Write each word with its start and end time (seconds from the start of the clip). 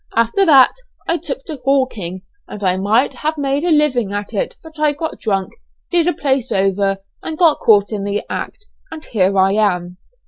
After 0.15 0.47
that 0.47 0.73
I 1.07 1.19
took 1.19 1.45
to 1.45 1.57
hawking, 1.57 2.23
and 2.47 2.63
I 2.63 2.75
might 2.75 3.13
have 3.13 3.37
made 3.37 3.63
a 3.63 3.69
living 3.69 4.11
at 4.13 4.33
it 4.33 4.55
but 4.63 4.79
I 4.79 4.93
got 4.93 5.19
drunk, 5.19 5.51
did 5.91 6.07
a 6.07 6.13
place 6.13 6.51
over, 6.51 6.97
and 7.21 7.37
got 7.37 7.59
caught 7.59 7.91
in 7.91 8.03
the 8.03 8.23
act, 8.27 8.65
and 8.91 9.05
here 9.05 9.37
I 9.37 9.51
am." 9.51 9.97